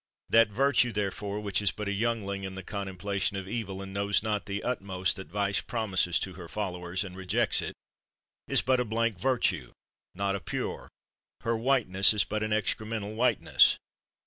[0.29, 4.23] That virtue, therefore, which is but a youngling in the contemplation of evil, and knows
[4.23, 7.75] not the utmost that vice promises to her followers, and rejects it,
[8.47, 9.69] is but a blank virtue,
[10.15, 10.89] not a pure;
[11.41, 13.77] her white ness is but an excremental whiteness.